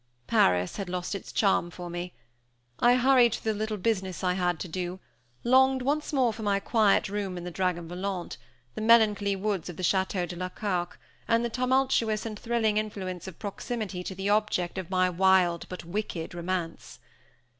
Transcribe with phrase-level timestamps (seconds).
[0.25, 2.11] Paris had lost its charm for me.
[2.79, 4.99] I hurried through the little business I had to do,
[5.43, 8.37] longed once more for my quiet room in the Dragon Volant,
[8.73, 13.27] the melancholy woods of the Château de la Carque, and the tumultuous and thrilling influence
[13.27, 16.97] of proximity to the object of my wild but wicked romance.